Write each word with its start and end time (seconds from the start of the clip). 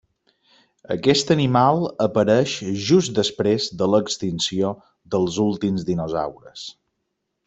Aquest 0.93 1.33
animal 1.33 1.83
apareix 2.05 2.55
just 2.87 3.13
després 3.19 3.67
de 3.81 3.89
l'extinció 3.95 4.71
dels 5.17 5.37
últims 5.49 5.85
dinosaures. 5.91 6.65